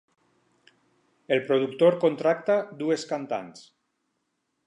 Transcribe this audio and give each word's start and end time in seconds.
El 1.35 1.43
productor 1.49 1.99
contracta 2.05 2.57
dues 2.81 3.05
cantants. 3.13 3.65